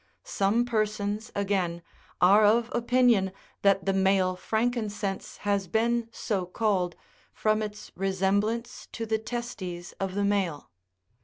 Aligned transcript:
Some 0.25 0.65
persons, 0.65 1.31
again, 1.35 1.83
are 2.21 2.43
of 2.43 2.71
opinion 2.73 3.31
that 3.61 3.85
the 3.85 3.93
male 3.93 4.35
frankincense 4.35 5.37
has 5.37 5.67
been 5.67 6.09
so 6.11 6.47
called 6.47 6.95
from 7.31 7.61
its 7.61 7.91
resemblance1 7.91 8.91
to 8.93 9.05
the 9.05 9.19
testes 9.19 9.91
of 9.99 10.15
the 10.15 10.23
male. 10.25 10.71